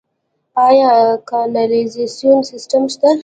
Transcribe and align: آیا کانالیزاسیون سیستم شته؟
آیا 0.67 0.93
کانالیزاسیون 1.29 2.39
سیستم 2.49 2.83
شته؟ 2.93 3.09